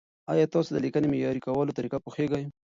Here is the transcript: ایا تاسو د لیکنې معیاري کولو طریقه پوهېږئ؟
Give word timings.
ایا 0.31 0.45
تاسو 0.53 0.69
د 0.73 0.77
لیکنې 0.85 1.07
معیاري 1.11 1.41
کولو 1.45 1.75
طریقه 1.77 1.97
پوهېږئ؟ 2.05 2.43